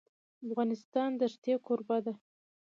[0.47, 2.13] افغانستان د ښتې کوربه دی.